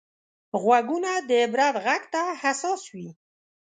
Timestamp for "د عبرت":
1.27-1.75